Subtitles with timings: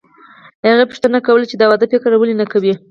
[0.71, 2.73] هغې پوښتنه کوله چې د واده فکر ولې نه کوې